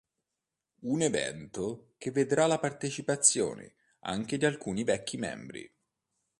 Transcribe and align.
Un 0.79 1.03
evento 1.03 1.93
che 1.99 2.09
vedrà 2.09 2.47
la 2.47 2.57
partecipazione 2.57 3.75
anche 3.99 4.39
di 4.39 4.45
alcuni 4.47 4.83
vecchi 4.83 5.17
membri. 5.17 5.71